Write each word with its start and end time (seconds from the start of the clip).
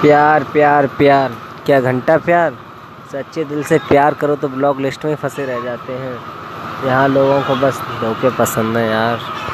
प्यार 0.00 0.44
प्यार 0.44 0.86
प्यार। 0.98 1.32
क्या 1.66 1.80
घंटा 1.80 2.16
प्यार? 2.18 2.52
सच्चे 3.12 3.44
दिल 3.44 3.62
से 3.64 3.78
प्यार 3.78 4.14
करो 4.14 4.36
तो 4.36 4.48
ब्लॉक 4.48 4.80
लिस्ट 4.80 5.04
में 5.04 5.14
फंसे 5.14 5.46
रह 5.46 5.60
जाते 5.64 5.92
हैं। 5.92 6.14
यहाँ 6.86 7.08
लोगों 7.08 7.40
को 7.42 7.54
बस 7.56 7.80
धोखे 8.00 8.30
पसंद 8.38 8.76
है 8.76 8.86
यार। 8.88 9.18